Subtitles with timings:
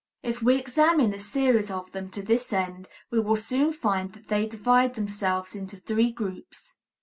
[0.23, 4.29] If we examine a series of them to this end, we will soon find that
[4.29, 6.77] they divide themselves into three groups.